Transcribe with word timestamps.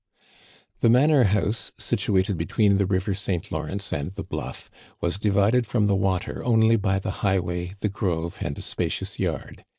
The 0.79 0.89
manor 0.89 1.25
house, 1.25 1.73
situated 1.77 2.35
between 2.35 2.79
the 2.79 2.87
river 2.87 3.13
St. 3.13 3.51
Lawrence 3.51 3.93
and 3.93 4.11
the 4.11 4.23
bluff, 4.23 4.71
was 4.99 5.19
divided 5.19 5.67
from 5.67 5.85
the 5.85 5.95
water 5.95 6.43
only 6.43 6.75
by 6.75 6.97
the 6.97 7.11
highway, 7.21 7.75
the 7.81 7.89
grove, 7.89 8.39
and 8.41 8.57
a 8.57 8.63
spacious 8.63 9.19
yard. 9.19 9.63